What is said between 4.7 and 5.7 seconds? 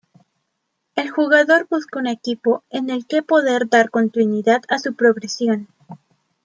su progresión.